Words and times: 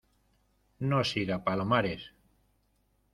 no 0.93 1.01
siga, 1.09 1.37
Palomares. 1.49 2.09